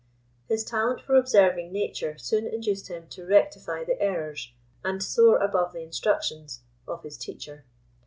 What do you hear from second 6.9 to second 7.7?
his teacher.